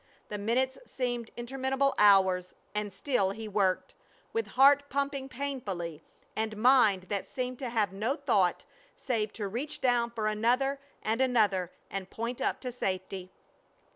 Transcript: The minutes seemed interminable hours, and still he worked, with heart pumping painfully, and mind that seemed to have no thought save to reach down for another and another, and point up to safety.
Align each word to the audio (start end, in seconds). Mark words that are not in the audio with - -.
The 0.29 0.39
minutes 0.39 0.79
seemed 0.83 1.29
interminable 1.37 1.93
hours, 1.99 2.55
and 2.73 2.91
still 2.91 3.29
he 3.29 3.47
worked, 3.47 3.93
with 4.33 4.47
heart 4.57 4.89
pumping 4.89 5.29
painfully, 5.29 6.01
and 6.35 6.57
mind 6.57 7.03
that 7.09 7.27
seemed 7.29 7.59
to 7.59 7.69
have 7.69 7.93
no 7.93 8.15
thought 8.15 8.65
save 8.95 9.31
to 9.33 9.47
reach 9.47 9.79
down 9.79 10.09
for 10.09 10.25
another 10.25 10.79
and 11.03 11.21
another, 11.21 11.71
and 11.91 12.09
point 12.09 12.41
up 12.41 12.59
to 12.61 12.71
safety. 12.71 13.29